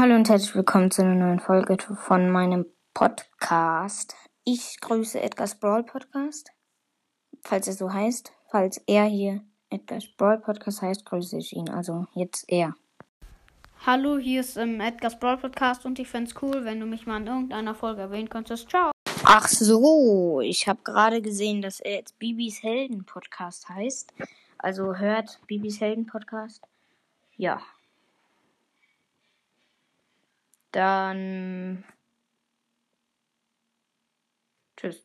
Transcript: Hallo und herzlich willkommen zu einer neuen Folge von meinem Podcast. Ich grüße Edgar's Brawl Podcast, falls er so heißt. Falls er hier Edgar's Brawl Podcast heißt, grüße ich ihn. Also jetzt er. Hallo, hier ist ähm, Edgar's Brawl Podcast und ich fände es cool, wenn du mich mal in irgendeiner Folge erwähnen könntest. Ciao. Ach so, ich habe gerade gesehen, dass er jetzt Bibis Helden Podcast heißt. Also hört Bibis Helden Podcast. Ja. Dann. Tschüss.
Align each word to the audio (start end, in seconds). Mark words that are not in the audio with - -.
Hallo 0.00 0.14
und 0.14 0.28
herzlich 0.28 0.54
willkommen 0.54 0.92
zu 0.92 1.02
einer 1.02 1.16
neuen 1.16 1.40
Folge 1.40 1.76
von 1.76 2.30
meinem 2.30 2.66
Podcast. 2.94 4.14
Ich 4.44 4.78
grüße 4.80 5.20
Edgar's 5.20 5.58
Brawl 5.58 5.82
Podcast, 5.82 6.52
falls 7.42 7.66
er 7.66 7.72
so 7.72 7.92
heißt. 7.92 8.32
Falls 8.48 8.80
er 8.86 9.06
hier 9.06 9.42
Edgar's 9.70 10.06
Brawl 10.16 10.38
Podcast 10.38 10.82
heißt, 10.82 11.04
grüße 11.04 11.38
ich 11.38 11.52
ihn. 11.52 11.68
Also 11.68 12.06
jetzt 12.14 12.44
er. 12.46 12.76
Hallo, 13.84 14.18
hier 14.18 14.42
ist 14.42 14.56
ähm, 14.56 14.80
Edgar's 14.80 15.18
Brawl 15.18 15.36
Podcast 15.36 15.84
und 15.84 15.98
ich 15.98 16.06
fände 16.06 16.30
es 16.30 16.42
cool, 16.42 16.64
wenn 16.64 16.78
du 16.78 16.86
mich 16.86 17.04
mal 17.08 17.20
in 17.20 17.26
irgendeiner 17.26 17.74
Folge 17.74 18.02
erwähnen 18.02 18.30
könntest. 18.30 18.70
Ciao. 18.70 18.92
Ach 19.24 19.48
so, 19.48 20.40
ich 20.40 20.68
habe 20.68 20.78
gerade 20.84 21.20
gesehen, 21.20 21.60
dass 21.60 21.80
er 21.80 21.94
jetzt 21.94 22.20
Bibis 22.20 22.62
Helden 22.62 23.04
Podcast 23.04 23.68
heißt. 23.68 24.14
Also 24.58 24.94
hört 24.94 25.40
Bibis 25.48 25.80
Helden 25.80 26.06
Podcast. 26.06 26.62
Ja. 27.36 27.60
Dann. 30.78 31.82
Tschüss. 34.76 35.04